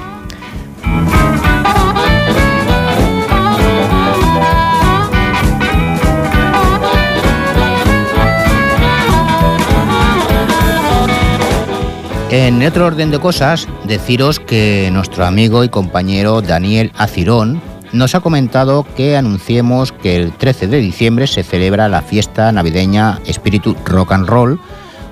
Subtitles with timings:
[12.31, 17.61] En otro orden de cosas, deciros que nuestro amigo y compañero Daniel Acirón
[17.93, 23.21] nos ha comentado que anunciemos que el 13 de diciembre se celebra la fiesta navideña
[23.25, 24.59] Espíritu Rock and Roll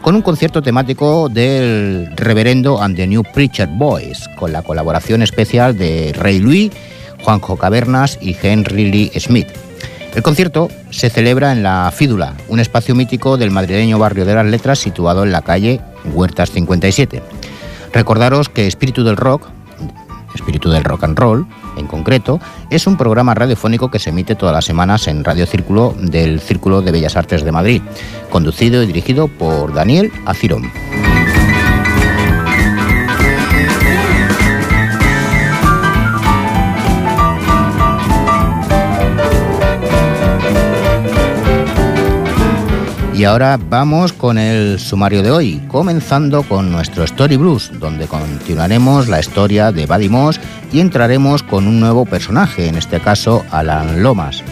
[0.03, 5.77] con un concierto temático del Reverendo and the New Preacher Boys, con la colaboración especial
[5.77, 6.71] de Ray Louis,
[7.23, 9.47] Juanjo Cavernas y Henry Lee Smith.
[10.13, 14.45] El concierto se celebra en la Fídula, un espacio mítico del madrileño barrio de las
[14.45, 15.79] Letras situado en la calle
[16.13, 17.23] Huertas 57.
[17.93, 19.47] Recordaros que Espíritu del Rock,
[20.35, 21.45] Espíritu del Rock and Roll,
[21.77, 22.39] en concreto,
[22.69, 26.81] es un programa radiofónico que se emite todas las semanas en Radio Círculo del Círculo
[26.81, 27.81] de Bellas Artes de Madrid,
[28.29, 30.71] conducido y dirigido por Daniel Acirón.
[43.23, 49.07] Y ahora vamos con el sumario de hoy, comenzando con nuestro Story Blues, donde continuaremos
[49.07, 50.41] la historia de Buddy Moss
[50.73, 54.43] y entraremos con un nuevo personaje, en este caso Alan Lomas.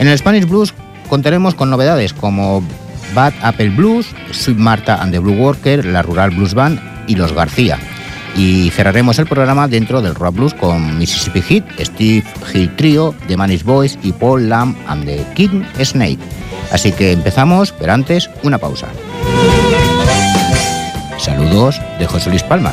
[0.00, 0.74] En el Spanish Blues
[1.08, 2.64] contaremos con novedades como
[3.14, 7.32] Bad Apple Blues, Sweet Marta and the Blue Worker, la Rural Blues Band y Los
[7.32, 7.78] García.
[8.36, 13.36] Y cerraremos el programa dentro del Rock Blues con Mississippi Heat, Steve Hill Trio, The
[13.36, 16.20] Manish Boys y Paul Lamb and the King Snake.
[16.72, 18.88] Así que empezamos, pero antes una pausa.
[21.18, 22.72] Saludos de José Luis Palma.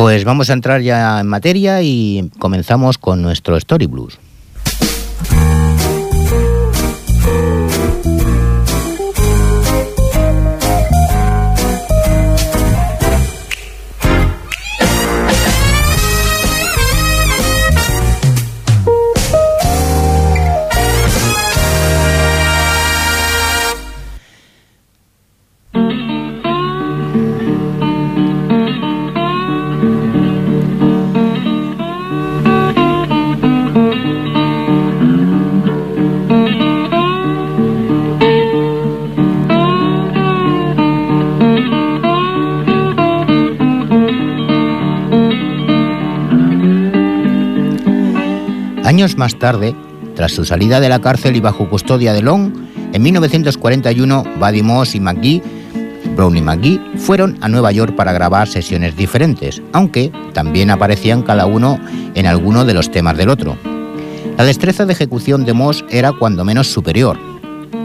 [0.00, 4.18] Pues vamos a entrar ya en materia y comenzamos con nuestro Story Blues.
[49.00, 49.74] Años más tarde,
[50.14, 52.52] tras su salida de la cárcel y bajo custodia de Long,
[52.92, 55.42] en 1941 Buddy Moss y McGee,
[56.14, 61.80] Brownie McGee, fueron a Nueva York para grabar sesiones diferentes, aunque también aparecían cada uno
[62.14, 63.56] en alguno de los temas del otro.
[64.36, 67.18] La destreza de ejecución de Moss era cuando menos superior.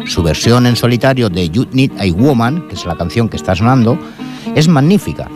[0.07, 3.55] Su versión en solitario de You Need a Woman, que es la canción que está
[3.55, 3.97] sonando,
[4.53, 5.29] es magnífica,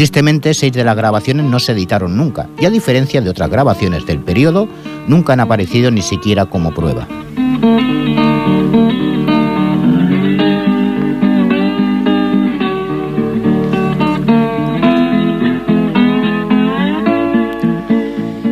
[0.00, 4.06] Tristemente, seis de las grabaciones no se editaron nunca, y a diferencia de otras grabaciones
[4.06, 4.66] del periodo,
[5.10, 7.06] nunca han aparecido ni siquiera como prueba.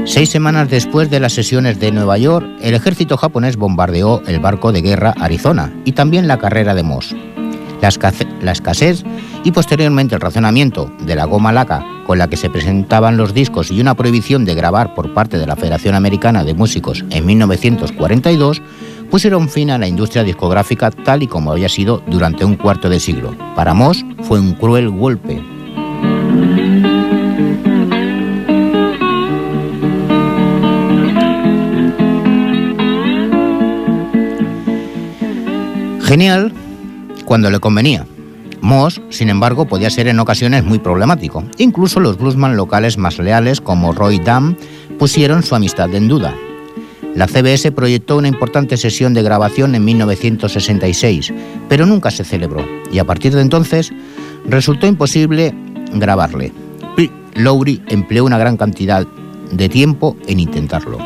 [0.04, 4.72] Seis semanas después de las sesiones de Nueva York, el ejército japonés bombardeó el barco
[4.72, 7.14] de guerra Arizona y también la carrera de Moss.
[7.80, 9.04] La, escasez
[9.44, 13.70] y posteriormente el razonamiento de la goma laca con la que se presentaban los discos
[13.70, 18.62] y una prohibición de grabar por parte de la Federación Americana de Músicos en 1942
[19.10, 22.98] pusieron fin a la industria discográfica tal y como había sido durante un cuarto de
[22.98, 23.36] siglo.
[23.54, 25.42] Para Moss fue un cruel golpe.
[36.04, 36.54] Genial
[37.26, 38.06] cuando le convenía.
[38.68, 41.42] Moss, sin embargo, podía ser en ocasiones muy problemático.
[41.56, 44.56] Incluso los bluesman locales más leales, como Roy Damm,
[44.98, 46.34] pusieron su amistad en duda.
[47.14, 51.32] La CBS proyectó una importante sesión de grabación en 1966,
[51.66, 52.62] pero nunca se celebró,
[52.92, 53.90] y a partir de entonces
[54.46, 55.54] resultó imposible
[55.94, 56.52] grabarle.
[57.36, 59.06] Lowry empleó una gran cantidad
[59.50, 60.98] de tiempo en intentarlo.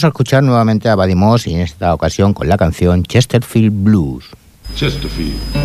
[0.00, 3.84] Vamos a escuchar nuevamente a Buddy Moss y en esta ocasión con la canción Chesterfield
[3.84, 4.24] Blues.
[4.74, 5.59] Chesterfield.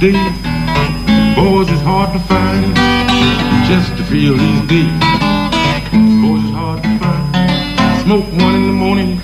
[0.00, 0.36] Days,
[1.34, 2.74] boys is hard to find.
[3.66, 4.92] Just to feel these days,
[6.20, 8.02] boys is hard to find.
[8.04, 9.16] Smoke one in the morning,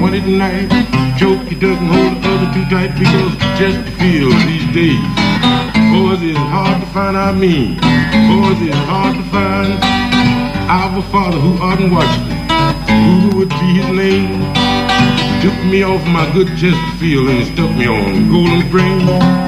[0.00, 0.68] one at night.
[1.16, 5.06] Joke he doesn't hold the other too tight because just to feel these days,
[5.94, 7.16] boys is hard to find.
[7.16, 7.76] I mean,
[8.26, 9.78] boys is hard to find.
[10.68, 12.36] Our father who art watched me,
[12.90, 14.42] who would be his name?
[15.42, 19.45] Took me off my good Chesterfield and stuck me on Golden Spring.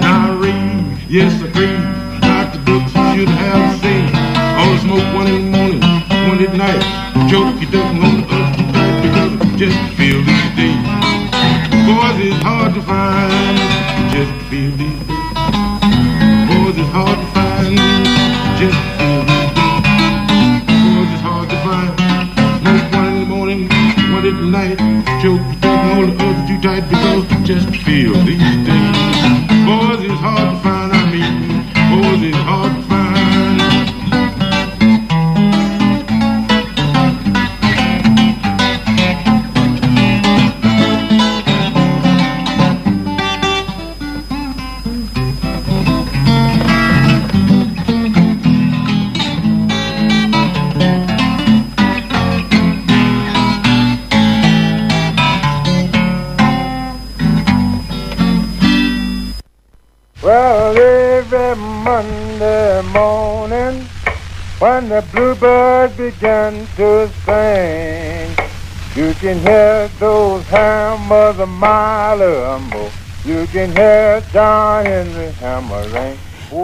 [1.10, 1.72] Yes, I agree.
[2.20, 4.12] Like the books you should have seen.
[4.12, 5.80] The smoke one in the morning,
[6.28, 6.84] one at night.
[7.32, 8.52] Joke you doesn't want to fight
[9.00, 10.84] because just feel these days.
[11.88, 13.56] Boys, it's hard to find.
[14.12, 15.32] Just feel these days.
[16.44, 17.80] Boys, it's hard to find.
[18.60, 20.60] Just feel these days.
[20.68, 21.96] Boys, it's hard to find.
[22.60, 23.62] Smoke one in the morning,
[24.12, 24.76] one at night.
[25.24, 28.96] Joke you hold the other too tight because just feel these days.
[29.64, 30.77] Boys, it's hard to find
[31.18, 31.26] me
[31.90, 32.87] holding hard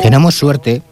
[0.03, 0.83] Tenemos suerte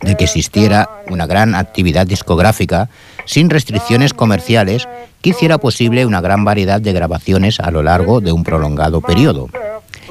[0.00, 2.88] de que existiera una gran actividad discográfica
[3.26, 4.88] sin restricciones comerciales
[5.22, 9.48] que hiciera posible una gran variedad de grabaciones a lo largo de un prolongado periodo.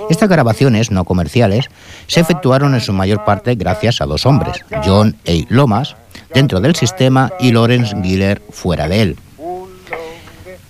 [0.10, 1.66] Estas grabaciones no comerciales
[2.08, 5.32] se efectuaron en su mayor parte gracias a dos hombres, John A.
[5.50, 5.98] Lomas,
[6.34, 9.18] dentro del sistema, y Lawrence Giller fuera de él.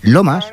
[0.02, 0.52] Lomas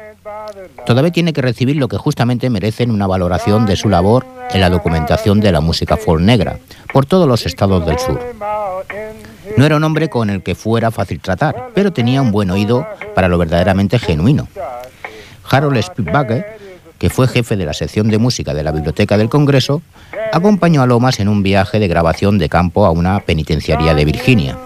[0.86, 4.70] todavía tiene que recibir lo que justamente merecen una valoración de su labor en la
[4.70, 6.60] documentación de la música folk negra
[6.94, 8.20] por todos los estados del sur.
[9.58, 12.86] No era un hombre con el que fuera fácil tratar, pero tenía un buen oído
[13.14, 14.48] para lo verdaderamente genuino.
[15.50, 16.46] Harold Spivak,
[16.98, 19.82] que fue jefe de la sección de música de la Biblioteca del Congreso,
[20.34, 24.58] acompañó a Lomas en un viaje de grabación de campo a una penitenciaría de Virginia.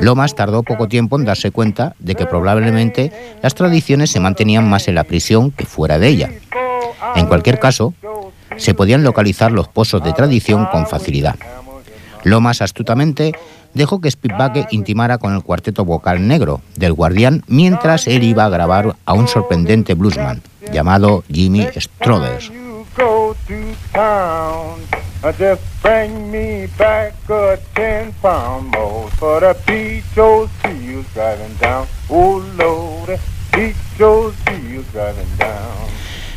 [0.00, 3.12] Lomas tardó poco tiempo en darse cuenta de que probablemente
[3.42, 6.30] las tradiciones se mantenían más en la prisión que fuera de ella.
[7.14, 7.94] En cualquier caso,
[8.56, 11.36] se podían localizar los pozos de tradición con facilidad.
[12.24, 13.32] Lomas astutamente
[13.74, 18.50] dejó que Spivak intimara con el cuarteto vocal negro del Guardián mientras él iba a
[18.50, 22.52] grabar a un sorprendente bluesman llamado Jimmy Strothers.
[22.96, 24.80] Go to town.
[25.38, 28.74] Just bring me back a ten pound
[29.18, 31.04] for the P.O.C.
[31.14, 31.86] driving down.
[32.08, 33.18] Oh Lord,
[33.52, 34.84] P.O.C.
[34.92, 35.90] driving down.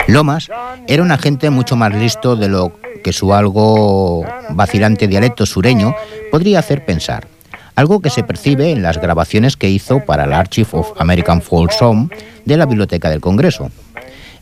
[0.07, 0.49] Lomas
[0.87, 5.95] era un agente mucho más listo de lo que su algo vacilante dialecto sureño
[6.29, 7.27] podría hacer pensar,
[7.75, 11.71] algo que se percibe en las grabaciones que hizo para el Archive of American Folk
[11.71, 12.09] Song
[12.43, 13.71] de la Biblioteca del Congreso.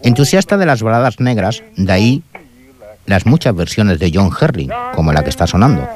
[0.03, 2.24] Entusiasta de las baladas negras, de ahí
[3.05, 5.88] las muchas versiones de John Henry, como la que está sonando.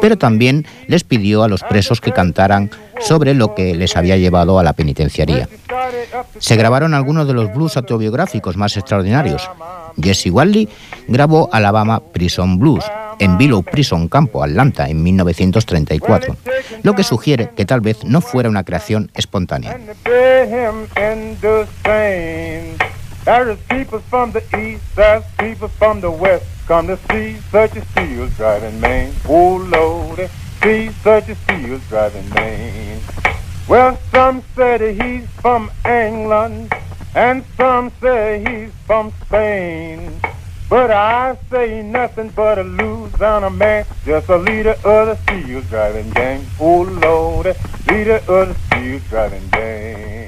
[0.00, 2.70] Pero también les pidió a los presos que cantaran
[3.00, 5.48] sobre lo que les había llevado a la penitenciaría.
[6.38, 9.48] Se grabaron algunos de los blues autobiográficos más extraordinarios.
[10.00, 10.68] Jesse Wally
[11.08, 12.84] grabó Alabama Prison Blues
[13.18, 16.36] en Willow Prison Campo, Atlanta, en 1934,
[16.82, 19.78] lo que sugiere que tal vez no fuera una creación espontánea.
[23.24, 26.46] There's people from the east, there's people from the west.
[26.66, 29.12] Come to see such a steel's driving Maine.
[29.28, 30.30] Oh Lord,
[30.62, 33.00] see such a steel's driving Maine.
[33.68, 36.72] Well, some said he's from England,
[37.14, 40.20] and some say he's from Spain.
[40.68, 46.10] But I say nothing but a Louisiana man, just a leader of the steel's driving
[46.10, 46.46] gang.
[46.58, 47.54] Oh Lord,
[47.88, 50.19] leader of the steel's driving gang.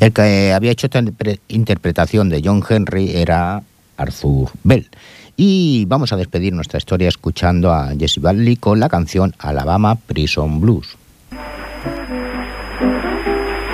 [0.00, 1.02] El que había hecho esta
[1.48, 3.62] interpretación de John Henry era
[3.96, 4.88] Arthur Bell.
[5.36, 10.60] Y vamos a despedir nuestra historia escuchando a Jesse Buckley con la canción Alabama Prison
[10.60, 10.96] Blues.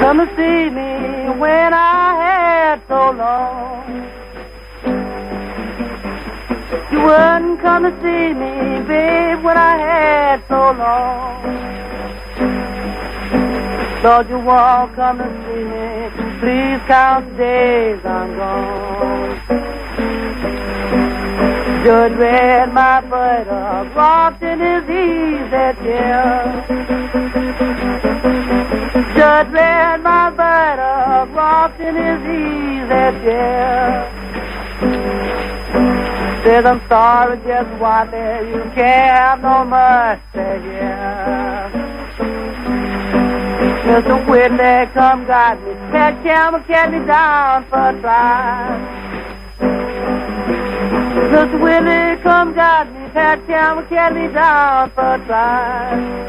[0.00, 3.84] Come see me when I had so long.
[6.92, 11.54] You wouldn't come see me, babe, when I had so long.
[14.04, 16.10] Lord, you won't come to see me.
[16.38, 19.40] Please count days I'm gone.
[21.82, 26.66] Judge read my brother, walked in his easy chair.
[29.16, 34.04] Judge read my brother, walked in his easy chair.
[36.44, 41.93] Says I'm sorry, just what you can't have no mercy here.
[43.84, 44.16] Mr.
[44.26, 45.74] Whitney, come got me.
[45.92, 48.80] Pat Campbell carried me down for a drive.
[51.32, 51.60] Mr.
[51.60, 53.08] Whitney, come got me.
[53.12, 56.24] Pat Campbell carried me down for a drive.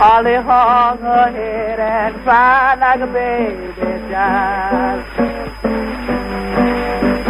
[0.00, 3.66] Ollie hung her head and cried like a baby
[4.10, 5.04] child.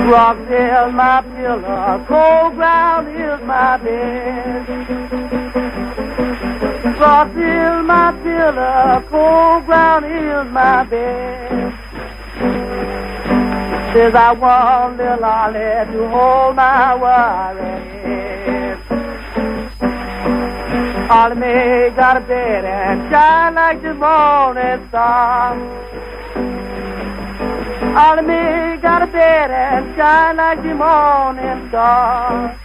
[0.09, 5.26] Rock Rockville, my pillow, cold ground is my bed.
[6.97, 11.75] Frost is my pillow, cold ground is my bed.
[13.93, 18.79] Says I want little Ollie to hold my worry head.
[21.11, 25.55] Ollie Mae got a bed and shine like the morning star.
[28.05, 32.59] Ollie Mae got a bed and shine like the morning star.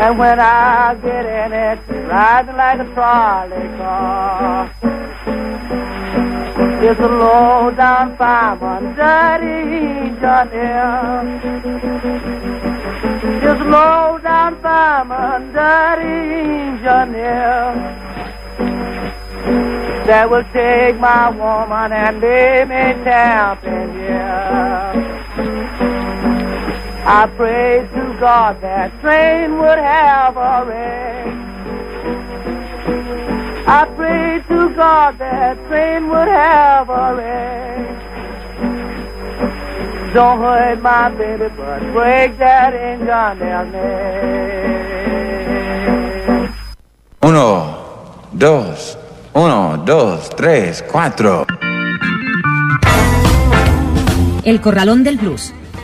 [0.00, 1.78] And when I get in it,
[2.08, 4.70] riding like a trolley car.
[6.80, 10.68] It's a low down fireman, dirty Johnny.
[13.42, 17.18] It's a low down fireman, dirty Johnny.
[20.06, 25.07] That will take my woman and leave me tamping, yeah.
[27.10, 31.26] I pray to God that train would have a wreck.
[33.66, 37.88] I pray to God that train would have a wreck.
[40.12, 44.68] Don't hurt my baby, but break that engine down there.
[47.22, 48.98] Uno, dos,
[49.32, 51.46] uno, dos, tres, cuatro.
[54.44, 55.54] El Corralón del Blues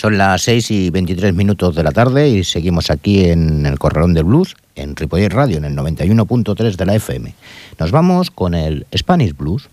[0.00, 4.14] Son las 6 y 23 minutos de la tarde y seguimos aquí en el Corralón
[4.14, 7.34] del Blues, en Ripoller Radio, en el 91.3 de la FM.
[7.78, 9.68] Nos vamos con el Spanish Blues.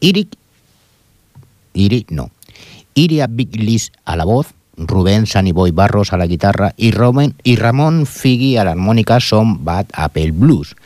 [0.00, 0.38] Irik,
[1.74, 2.30] Irik no.
[2.94, 6.92] Iria Biglis a la voz, Rubén Saniboy Barros a la guitarra y,
[7.44, 10.76] y Ramón Figui a la armónica son Bad Apple Blues.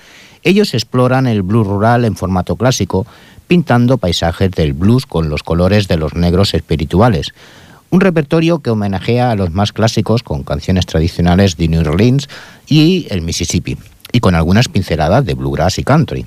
[0.43, 3.07] Ellos exploran el blues rural en formato clásico,
[3.49, 7.33] pintando paisajes del blues con los colores de los negros espirituales.
[7.91, 12.29] Un repertorio que homenajea a los más clásicos con canciones tradicionales de New Orleans
[12.67, 13.77] y el Mississippi,
[14.13, 16.27] y con algunas pinceladas de bluegrass y country.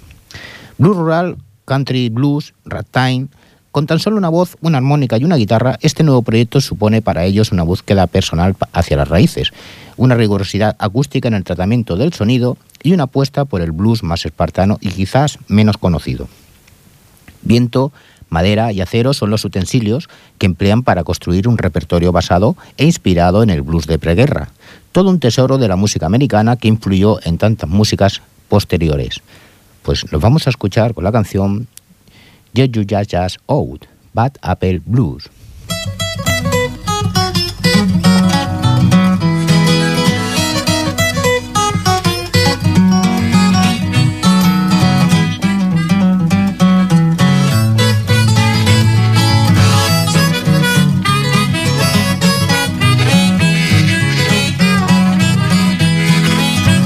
[0.78, 3.28] Blues rural, country blues, ragtime,
[3.72, 7.26] con tan solo una voz, una armónica y una guitarra, este nuevo proyecto supone para
[7.26, 9.52] ellos una búsqueda personal hacia las raíces,
[9.98, 14.26] una rigurosidad acústica en el tratamiento del sonido y una apuesta por el blues más
[14.26, 16.28] espartano y quizás menos conocido.
[17.42, 17.92] Viento,
[18.30, 23.44] madera y acero son los utensilios que emplean para construir un repertorio basado e inspirado
[23.44, 24.50] en el blues de preguerra,
[24.92, 29.22] todo un tesoro de la música americana que influyó en tantas músicas posteriores.
[29.84, 31.68] Pues nos vamos a escuchar con la canción
[32.54, 35.28] Just Just Out, Bad Apple Blues.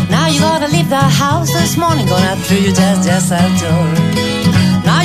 [0.10, 4.43] Now you gotta leave the house this morning, gonna through you just just outdoor.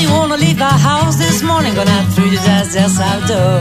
[0.08, 3.60] You wanna leave the house this morning, gonna through your jazz jazz outdoor.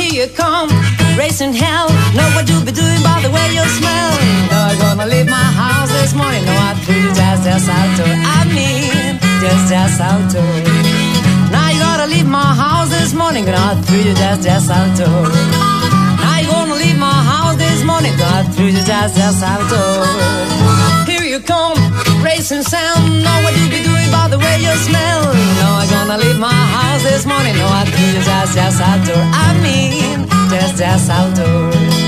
[0.00, 0.70] Here you come,
[1.14, 1.88] racing hell.
[2.16, 4.12] Know what you be doing by the way you smell.
[4.50, 8.08] No, I'm gonna leave my house this morning, no, threw your jazz jazz outdoor.
[8.08, 10.56] I mean, jazz jazz outdoor.
[11.52, 15.28] Now you gotta leave my house this morning, gonna through your jazz jazz outdoor.
[16.24, 20.00] Now you gonna leave my house this morning, gonna through your jazz jazz outdoor.
[21.04, 21.05] Here
[21.36, 21.76] you come,
[22.24, 23.22] racing sound.
[23.22, 25.22] Know what you be doing by the way you smell.
[25.60, 27.54] No, I'm gonna leave my house this morning.
[27.56, 27.92] No, I do
[28.24, 29.22] just, just outdoor.
[29.44, 32.05] I mean, just, just outdoor.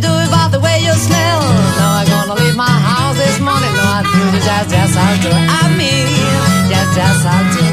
[0.00, 1.40] Do do about the way you smell?
[1.78, 3.72] No, I'm gonna leave my house this morning.
[3.78, 5.38] No, I threw the jazz jazz outdoor.
[5.60, 6.06] I mean,
[6.70, 7.72] jazz jazz outdoor.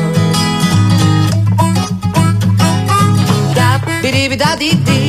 [3.58, 3.70] Da
[4.02, 5.02] bi di bi da di di.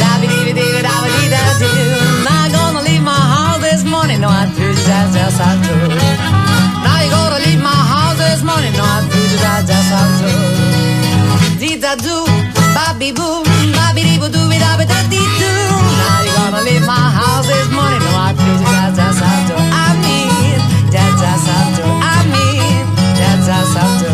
[0.00, 1.70] Da bi di bi di da bi di da di.
[2.26, 4.20] Not gonna leave my house this morning.
[4.20, 5.76] No, I threw jazz, jazz, I do.
[6.84, 8.72] Now you gotta leave my house this morning.
[8.78, 10.30] No, I do jazz, jazz, I do.
[11.60, 12.24] Dee da do,
[12.74, 13.42] baby boo,
[13.74, 15.78] baby dee boo doo, da ba da dee doo.
[16.00, 18.00] Now you gotta leave my house this morning.
[18.00, 20.60] No, I do the jazz, jazz, I mean,
[20.92, 21.84] jazz, I do.
[21.86, 22.86] I mean,
[23.76, 24.10] I do.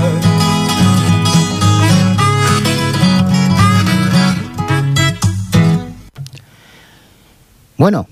[7.76, 8.08] Bueno,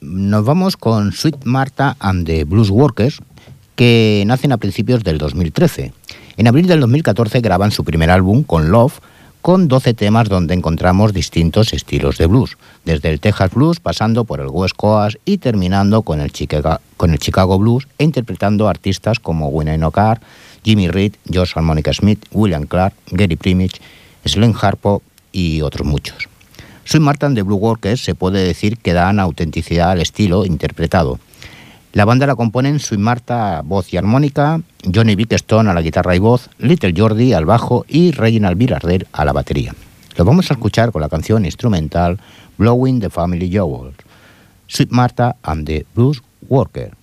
[0.00, 3.20] nos vamos con Sweet Martha and the Blues Workers,
[3.74, 5.92] que nacen a principios del 2013.
[6.36, 9.00] En abril del 2014 graban su primer álbum con Love,
[9.48, 14.40] con 12 temas donde encontramos distintos estilos de blues, desde el Texas Blues pasando por
[14.40, 20.20] el West Coast y terminando con el Chicago, Blues e interpretando artistas como Winnie Carr,
[20.62, 23.80] Jimmy Reed, George Harmonica Smith, William Clark, Gary Primich,
[24.26, 25.00] Slim Harpo
[25.32, 26.28] y otros muchos.
[26.84, 31.18] Soy Martin de Blue Workers se puede decir que dan autenticidad al estilo interpretado.
[31.92, 34.60] La banda la componen Sui Marta voz y armónica,
[34.94, 39.24] Johnny Bickstone a la guitarra y voz, Little Jordi al bajo y Reginald Birarder a
[39.24, 39.74] la batería.
[40.16, 42.18] Lo vamos a escuchar con la canción instrumental
[42.58, 43.94] Blowing the Family Jewels,
[44.66, 46.97] Sweet Marta and the Blues Worker.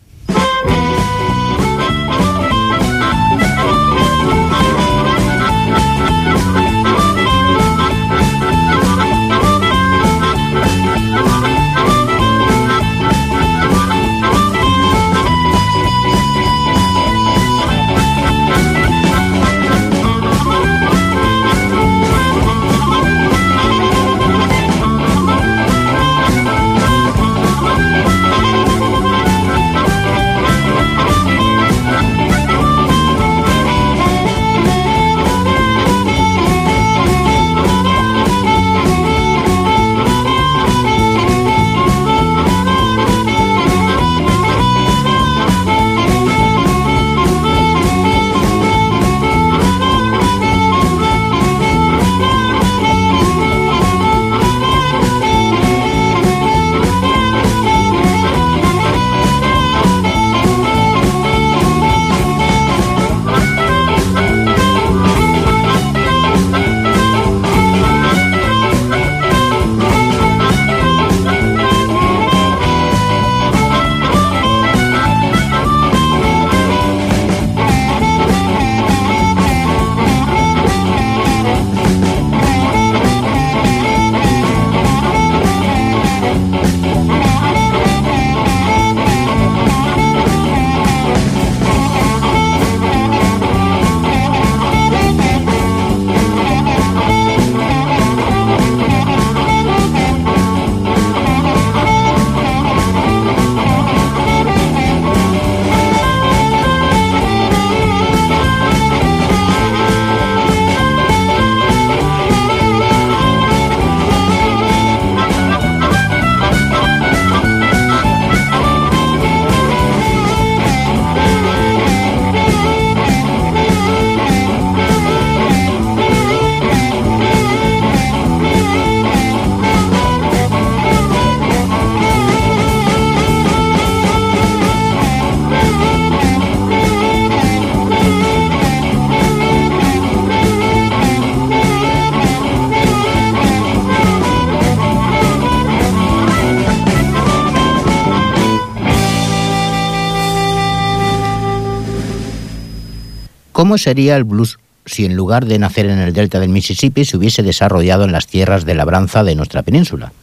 [153.66, 157.18] ¿Cómo sería el blues si en lugar de nacer en el delta del Mississippi se
[157.18, 160.14] hubiese desarrollado en las tierras de labranza de nuestra península?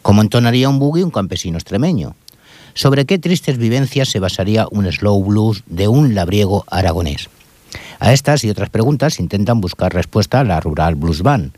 [0.00, 2.14] ¿Cómo entonaría un boogie un campesino extremeño?
[2.72, 7.28] ¿Sobre qué tristes vivencias se basaría un slow blues de un labriego aragonés?
[7.98, 11.52] A estas y otras preguntas intentan buscar respuesta la Rural Blues Band.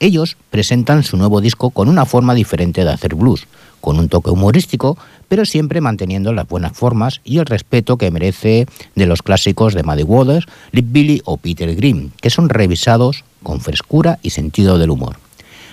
[0.00, 3.46] Ellos presentan su nuevo disco con una forma diferente de hacer blues,
[3.82, 4.96] con un toque humorístico,
[5.32, 9.82] pero siempre manteniendo las buenas formas y el respeto que merece de los clásicos de
[9.82, 14.90] Muddy Waters, Lip Billy o Peter Green, que son revisados con frescura y sentido del
[14.90, 15.16] humor.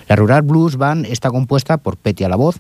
[0.08, 2.56] La Rural Blues Band está compuesta por Petty a la voz,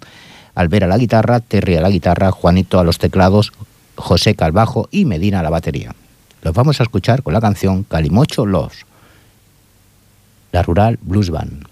[0.55, 3.53] Albert a la guitarra, Terry a la guitarra, Juanito a los teclados,
[3.95, 5.95] José Calvajo y Medina a la batería.
[6.41, 8.85] Los vamos a escuchar con la canción Calimocho Los,
[10.51, 11.65] la Rural Blues Band.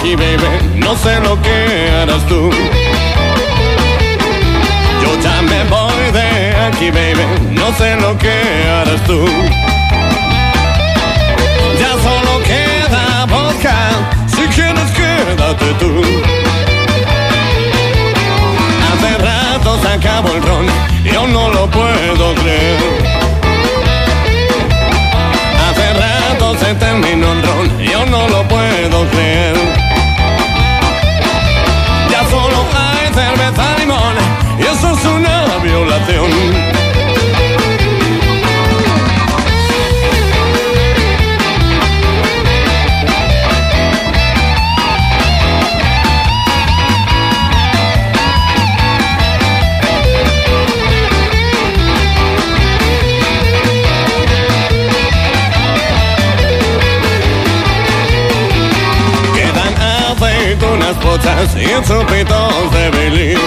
[0.00, 0.36] Baby,
[0.76, 2.50] no sé lo que harás tú.
[5.02, 8.32] Yo ya me voy de aquí, baby, no sé lo que
[8.68, 9.24] harás tú.
[11.78, 13.76] Ya solo queda boca,
[14.26, 16.02] si quieres quédate tú.
[18.88, 20.66] Hace rato se acabó el ron,
[21.04, 22.80] yo no lo puedo creer.
[25.68, 29.51] Hace rato se terminó el ron, yo no lo puedo creer.
[61.62, 63.38] Y chupitos de bilis.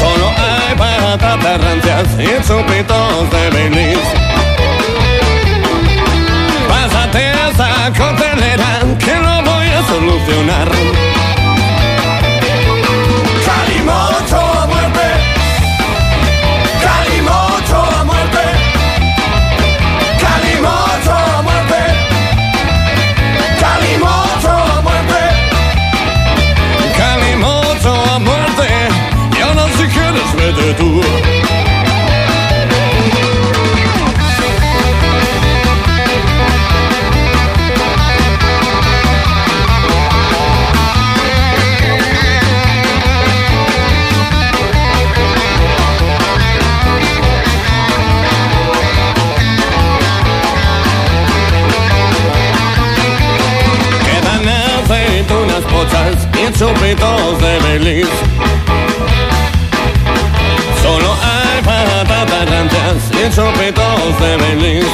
[0.00, 3.55] Solo hay patatas rancias y chupitos de bilis.
[57.78, 58.08] Beliz.
[60.82, 64.86] Solo hay patatas ranchas y chupitos de Beliz.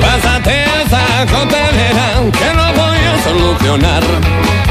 [0.00, 4.61] Pásate esa cotelera que lo voy a solucionar.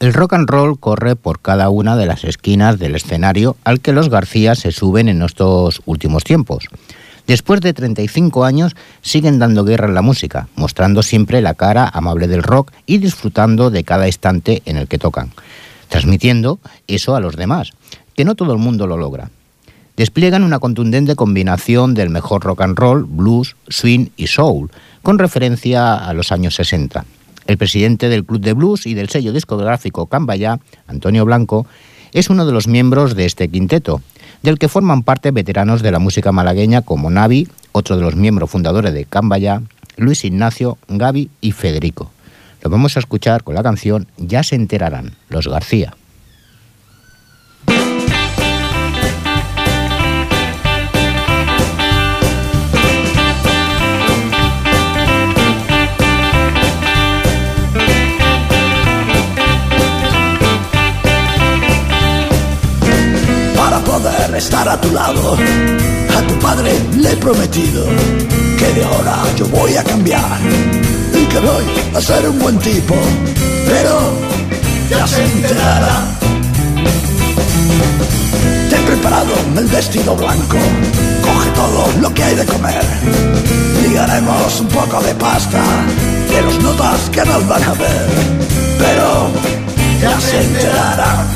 [0.00, 3.92] El rock and roll corre por cada una de las esquinas del escenario al que
[3.92, 6.68] los García se suben en estos últimos tiempos.
[7.30, 12.26] Después de 35 años siguen dando guerra en la música, mostrando siempre la cara amable
[12.26, 15.30] del rock y disfrutando de cada instante en el que tocan,
[15.86, 17.70] transmitiendo eso a los demás,
[18.16, 19.30] que no todo el mundo lo logra.
[19.96, 24.68] Despliegan una contundente combinación del mejor rock and roll, blues, swing y soul,
[25.02, 27.04] con referencia a los años 60.
[27.46, 31.64] El presidente del Club de Blues y del sello discográfico Cambaya, Antonio Blanco,
[32.12, 34.02] Es uno de los miembros de este quinteto,
[34.42, 38.50] del que forman parte veteranos de la música malagueña como Navi, otro de los miembros
[38.50, 39.62] fundadores de Cambaya,
[39.96, 42.10] Luis Ignacio, Gaby y Federico.
[42.62, 45.94] Lo vamos a escuchar con la canción Ya se enterarán, los García.
[64.40, 65.36] Estar a tu lado.
[66.16, 67.84] A tu padre le he prometido
[68.58, 70.38] que de ahora yo voy a cambiar
[71.12, 72.94] y que voy a ser un buen tipo,
[73.66, 73.94] pero
[74.88, 75.96] ya se enterará.
[78.70, 80.58] Te he preparado el vestido blanco,
[81.26, 82.84] coge todo lo que hay de comer.
[83.82, 85.62] Ligaremos un poco de pasta
[86.30, 88.06] de los notas que nos van a ver,
[88.78, 89.30] pero
[90.00, 91.26] ya se enterará.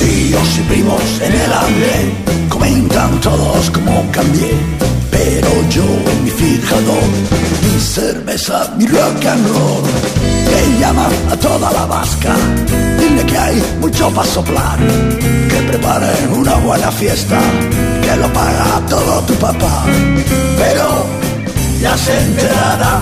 [0.00, 4.54] Tíos y primos en el andén comentan todos cómo cambié.
[5.10, 6.94] Pero yo en mi fijado,
[7.62, 9.84] mi cerveza, mi rock and roll,
[10.48, 12.34] que llama a toda la vasca.
[12.98, 14.78] Dile que hay mucho para soplar,
[15.50, 17.40] que preparen una buena fiesta,
[18.02, 19.84] que lo paga todo tu papá.
[20.56, 21.06] Pero
[21.80, 23.00] ya se enterará.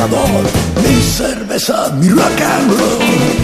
[0.00, 0.44] Fijador,
[0.82, 3.40] mi cerveza, mi rock and roll.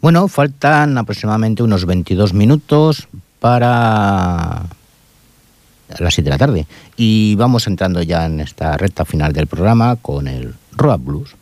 [0.00, 3.06] Bueno, faltan aproximadamente unos 22 minutos
[3.40, 4.66] para
[5.98, 9.96] las 7 de la tarde y vamos entrando ya en esta recta final del programa
[9.96, 11.34] con el Rock Blues.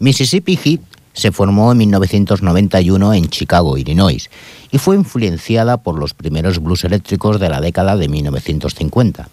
[0.00, 0.80] Mississippi Heat
[1.12, 4.30] se formó en 1991 en Chicago, Illinois,
[4.72, 9.28] y fue influenciada por los primeros blues eléctricos de la década de 1950.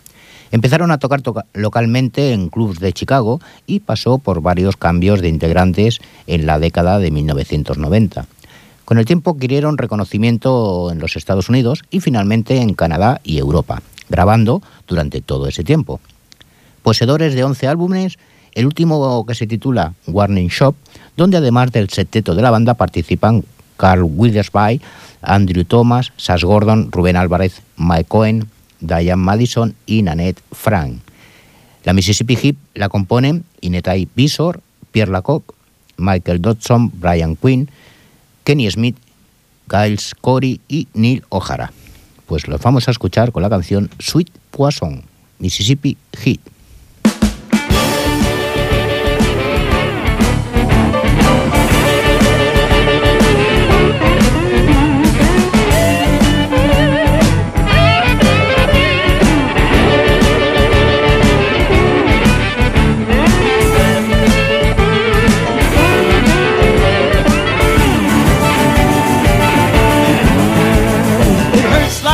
[0.52, 5.28] Empezaron a tocar toca- localmente en clubs de Chicago y pasó por varios cambios de
[5.30, 8.26] integrantes en la década de 1990.
[8.86, 13.82] Con el tiempo adquirieron reconocimiento en los Estados Unidos y finalmente en Canadá y Europa,
[14.10, 16.00] grabando durante todo ese tiempo.
[16.84, 18.17] Poseedores de 11 álbumes,
[18.54, 20.76] el último que se titula Warning Shop,
[21.17, 23.43] donde además del septeto de la banda participan
[23.77, 24.81] Carl Witherspoon,
[25.21, 31.01] Andrew Thomas, Sash Gordon, Rubén Álvarez, Mike Cohen, Diane Madison y Nanette Frank.
[31.83, 34.61] La Mississippi Hip la componen Inetai Visor,
[34.91, 35.53] Pierre Lacocque,
[35.97, 37.69] Michael Dodson, Brian Quinn,
[38.43, 38.97] Kenny Smith,
[39.69, 41.71] Giles Corey y Neil O'Hara.
[42.25, 45.03] Pues los vamos a escuchar con la canción Sweet Poison,
[45.39, 46.39] Mississippi Heat.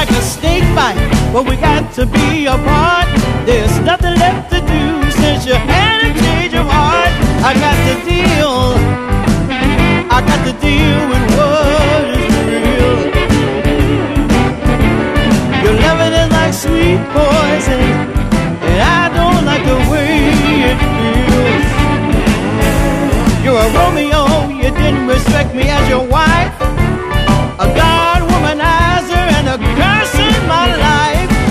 [0.03, 0.99] A state bite,
[1.31, 3.07] but we got to be apart.
[3.45, 7.09] There's nothing left to do since you had a change of heart.
[7.41, 8.75] I got to deal.
[10.11, 12.93] I got to deal with what is real.
[15.63, 17.81] Your loving is like sweet poison,
[18.67, 20.11] and I don't like the way
[20.69, 21.67] it feels.
[23.43, 24.21] You're a Romeo,
[24.61, 26.53] you didn't respect me as your wife.
[27.57, 29.92] A God womanizer and a curse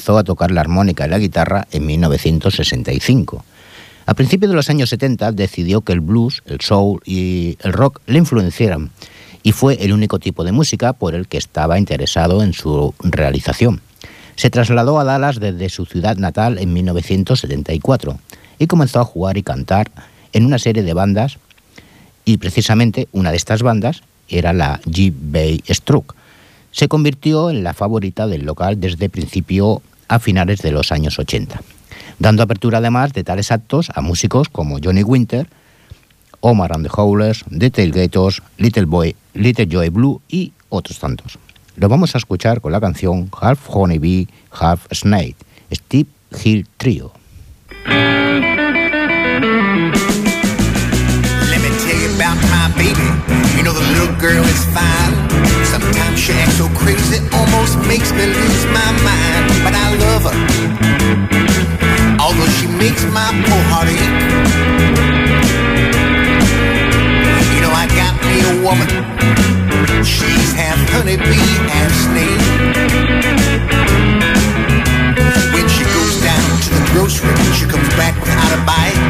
[0.00, 3.44] comenzó a tocar la armónica y la guitarra en 1965.
[4.06, 8.00] A principios de los años 70 decidió que el blues, el soul y el rock
[8.06, 8.92] le influenciaran
[9.42, 13.82] y fue el único tipo de música por el que estaba interesado en su realización.
[14.36, 18.18] Se trasladó a Dallas desde su ciudad natal en 1974
[18.58, 19.90] y comenzó a jugar y cantar
[20.32, 21.36] en una serie de bandas
[22.24, 25.12] y precisamente una de estas bandas era la G.
[25.14, 26.14] Bay Struck.
[26.72, 31.62] Se convirtió en la favorita del local desde principio a finales de los años 80,
[32.18, 35.48] dando apertura además de tales actos a músicos como Johnny Winter,
[36.40, 41.38] Omar and the Howlers, The Tailgaters, Little Boy, Little Joy Blue y otros tantos.
[41.76, 45.36] Lo vamos a escuchar con la canción Half Honeybee, Half Snake,
[45.70, 46.08] Steve
[46.42, 47.12] Hill Trio.
[57.90, 60.36] Makes me lose my mind, but I love her.
[62.22, 64.14] Although she makes my poor heart ache.
[67.50, 68.86] You know, I got me a woman.
[70.06, 72.42] She's half honeybee, half snake.
[75.50, 79.00] When she goes down to the grocery, she comes back without a bite.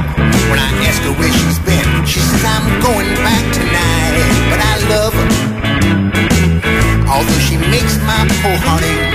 [0.48, 4.16] When I ask her where she's been, she says, I'm going back tonight.
[4.48, 5.39] But I love her.
[7.20, 9.12] Although she makes my poor ache.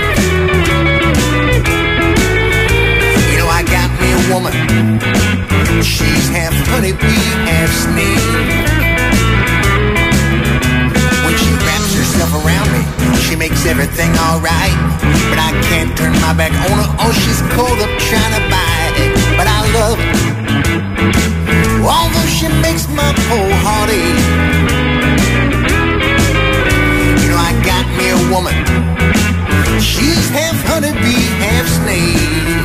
[3.30, 4.54] You know, I got me a woman.
[5.82, 8.22] She's half honeybee, half snake.
[11.26, 12.86] When she wraps herself around me,
[13.26, 14.78] she makes everything alright.
[15.26, 16.90] But I can't turn my back on her.
[17.02, 18.94] Oh, she's cold up trying to bite.
[19.34, 20.14] But I love her.
[21.82, 24.85] Although she makes my poor heart ache.
[28.10, 28.54] A woman.
[29.80, 32.55] She's half honeybee, half snake.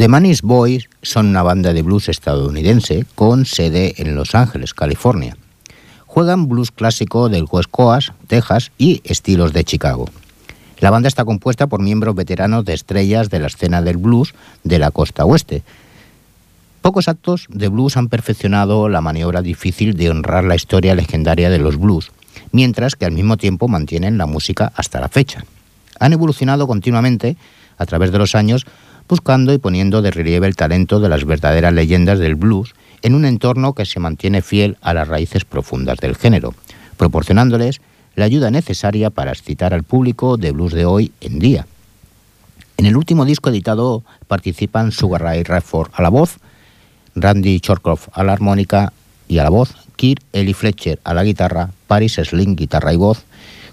[0.00, 5.36] The Manis Boys son una banda de blues estadounidense con sede en Los Ángeles, California.
[6.06, 10.08] Juegan blues clásico del West Coast, Texas y estilos de Chicago.
[10.78, 14.32] La banda está compuesta por miembros veteranos de estrellas de la escena del blues
[14.64, 15.62] de la costa oeste.
[16.80, 21.58] Pocos actos de blues han perfeccionado la maniobra difícil de honrar la historia legendaria de
[21.58, 22.10] los blues,
[22.52, 25.44] mientras que al mismo tiempo mantienen la música hasta la fecha.
[25.98, 27.36] Han evolucionado continuamente
[27.76, 28.64] a través de los años
[29.10, 33.24] buscando y poniendo de relieve el talento de las verdaderas leyendas del blues en un
[33.24, 36.54] entorno que se mantiene fiel a las raíces profundas del género,
[36.96, 37.80] proporcionándoles
[38.14, 41.66] la ayuda necesaria para excitar al público de blues de hoy en día.
[42.76, 46.38] En el último disco editado participan Sugar Ray Redford a la voz,
[47.16, 48.92] Randy Chorkroff a la armónica
[49.26, 53.24] y a la voz, Kirk Ellie Fletcher a la guitarra, Paris Sling guitarra y voz,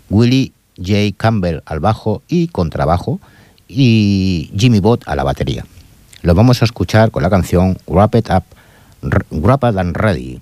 [0.10, 1.16] Willie J.
[1.16, 3.20] Campbell al bajo y contrabajo,
[3.68, 5.66] y Jimmy Bott a la batería.
[6.22, 8.44] Lo vamos a escuchar con la canción Wrap It Up,
[9.32, 10.42] Wrapped and Ready.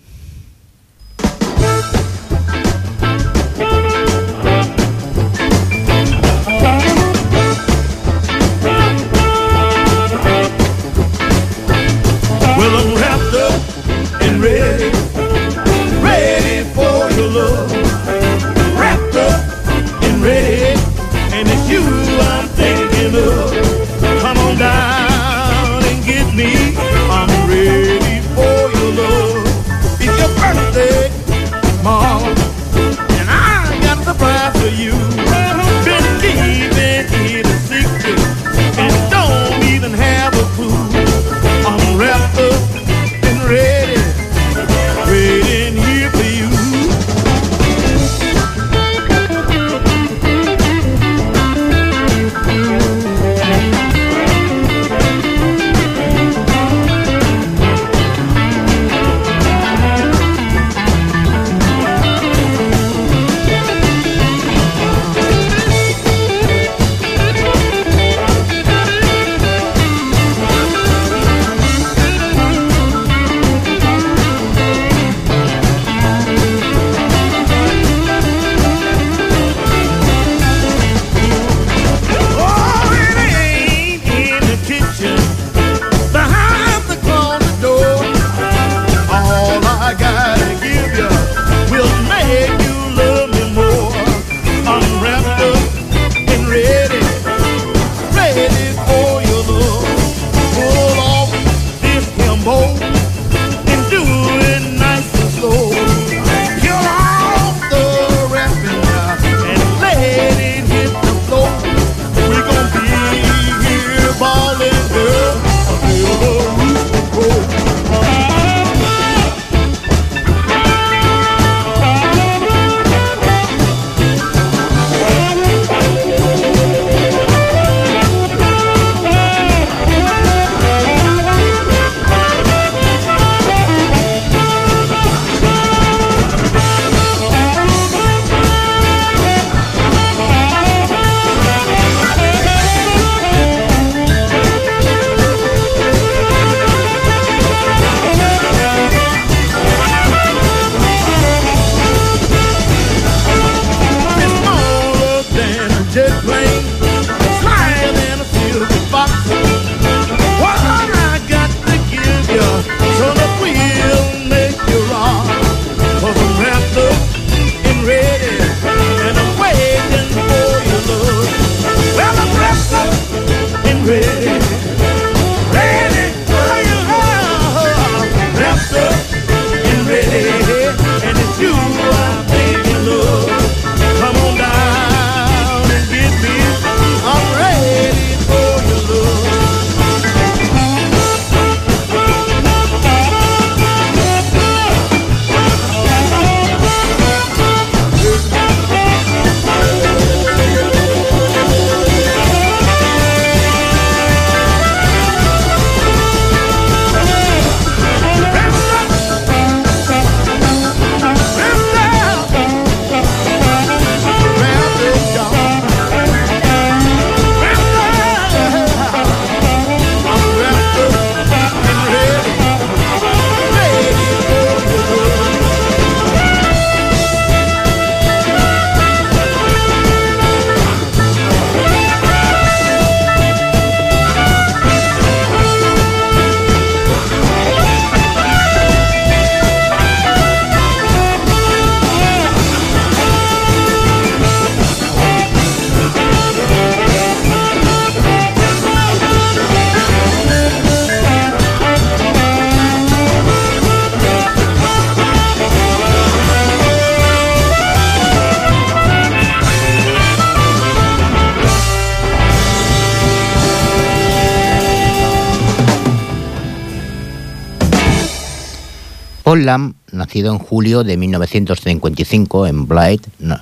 [269.43, 273.39] Lamb, nacido en julio de 1955 en Blythe, no-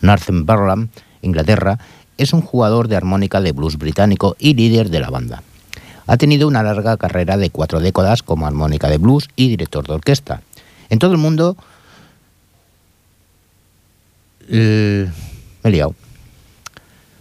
[0.00, 0.90] Northumberland,
[1.22, 1.78] Inglaterra,
[2.18, 5.42] es un jugador de armónica de blues británico y líder de la banda.
[6.06, 9.94] Ha tenido una larga carrera de cuatro décadas como armónica de blues y director de
[9.94, 10.42] orquesta.
[10.90, 11.56] En todo el mundo...
[14.48, 15.10] me
[15.64, 15.94] he liado.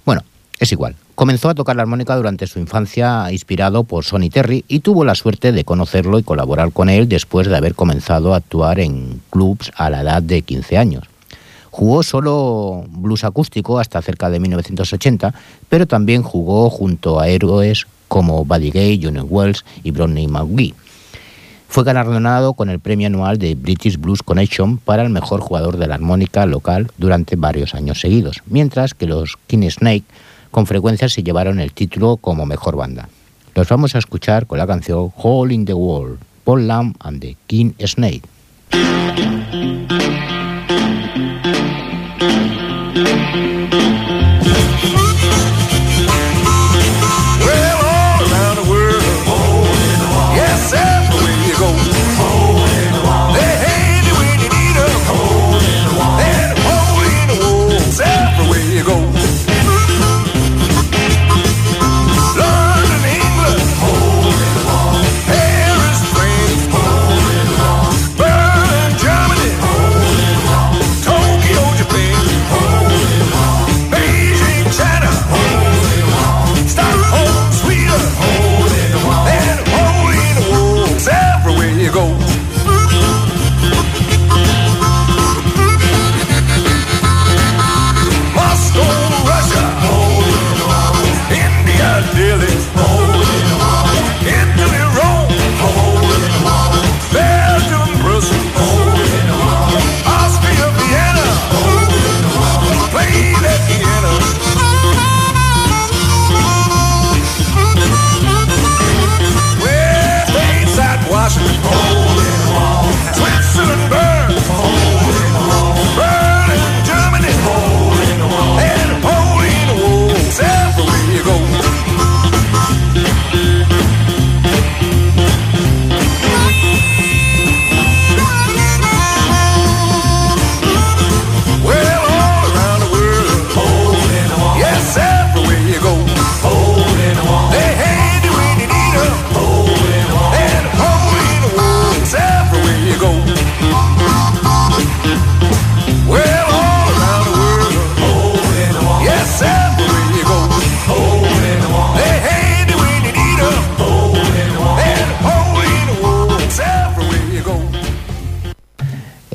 [0.06, 0.22] Bueno,
[0.60, 0.96] es igual.
[1.16, 5.14] Comenzó a tocar la armónica durante su infancia inspirado por Sonny Terry y tuvo la
[5.14, 9.72] suerte de conocerlo y colaborar con él después de haber comenzado a actuar en clubs
[9.76, 11.04] a la edad de 15 años.
[11.70, 15.36] Jugó solo blues acústico hasta cerca de 1980,
[15.70, 20.74] pero también jugó junto a héroes como Buddy Gay, Johnny Wells y Bronnie McGee.
[21.68, 25.88] Fue galardonado con el premio anual de British Blues Connection para el mejor jugador de
[25.88, 30.06] la armónica local durante varios años seguidos, mientras que los King Snake
[30.54, 33.10] con frecuencia se llevaron el título como mejor banda.
[33.56, 37.36] Los vamos a escuchar con la canción Hole in the Wall, Paul Lamb and the
[37.48, 38.22] King Snake.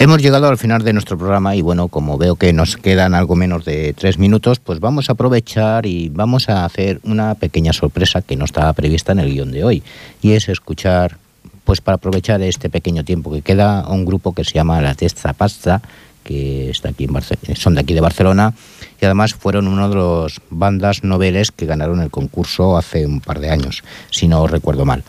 [0.00, 3.34] Hemos llegado al final de nuestro programa y bueno, como veo que nos quedan algo
[3.34, 8.22] menos de tres minutos, pues vamos a aprovechar y vamos a hacer una pequeña sorpresa
[8.22, 9.82] que no estaba prevista en el guion de hoy.
[10.22, 11.18] Y es escuchar,
[11.64, 14.94] pues para aprovechar este pequeño tiempo que queda, a un grupo que se llama La
[14.94, 15.82] Testa Pasta,
[16.22, 18.54] que está aquí en son de aquí de Barcelona
[19.00, 23.40] y además fueron uno de los bandas noveles que ganaron el concurso hace un par
[23.40, 25.02] de años, si no recuerdo mal.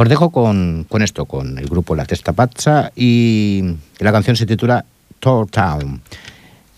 [0.00, 3.62] Os dejo con, con esto, con el grupo La Testa Pazza y
[3.98, 4.86] la canción se titula
[5.18, 6.00] Tour Town.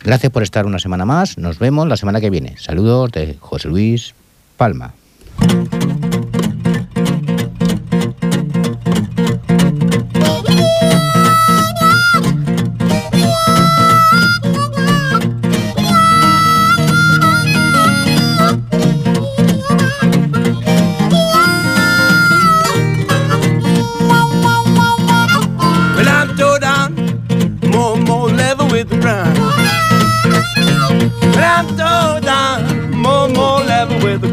[0.03, 1.39] Gracias por estar una semana más.
[1.39, 2.57] Nos vemos la semana que viene.
[2.59, 4.13] Saludos de José Luis
[4.57, 4.93] Palma.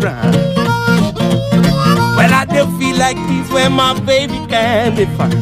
[0.10, 0.36] Ground.
[2.18, 5.34] Well, I do feel like peace where my baby can be found.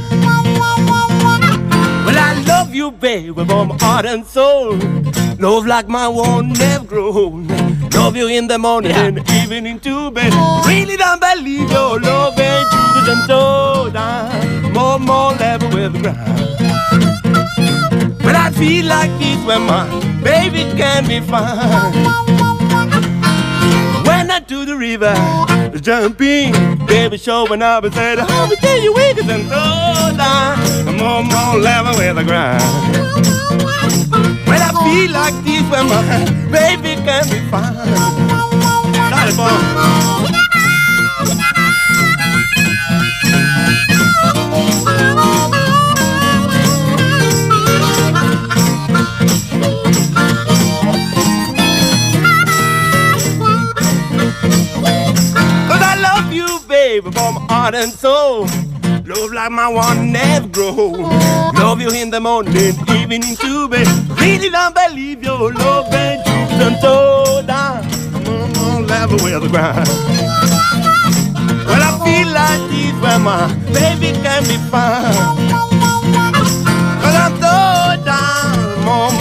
[2.05, 4.77] Well, I love you, baby, with all my heart and soul.
[5.39, 7.43] Love like my one never grow.
[7.93, 10.35] Love you in the morning and evening too, baby.
[10.65, 13.91] Really don't believe your love ain't true, cause I'm so.
[14.73, 16.37] More, more level with the ground.
[18.19, 19.87] But I feel like this when my
[20.23, 22.36] baby can be found.
[24.47, 25.13] To the river,
[25.81, 26.53] jumping,
[26.85, 30.95] baby showing up and said, me tell you we can so down.
[30.97, 32.63] More, more level with the ground.
[34.47, 36.01] When I feel like this when my
[36.49, 37.75] baby can be found.
[39.11, 40.36] Sorry, boy.
[57.75, 58.47] And soul.
[59.05, 60.91] Love like my one never grow.
[61.53, 63.87] Love you in the morning, evening to bed.
[64.19, 67.83] Really don't believe your love and truth and so down.
[68.15, 69.87] I'm on level with the ground.
[71.67, 75.15] Well, I feel like this where my baby can be found.
[77.01, 79.11] Cause I'm so down, more,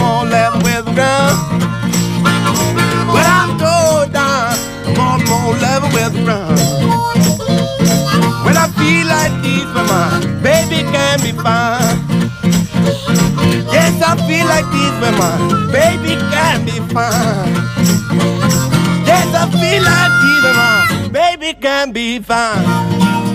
[9.74, 11.98] where my baby can be found.
[13.72, 15.36] Yes, I feel like this my
[15.72, 17.56] baby can be found.
[19.06, 23.25] Yes, I feel like this my baby can be found.